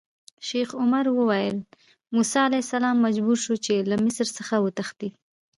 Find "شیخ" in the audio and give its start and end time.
0.47-0.69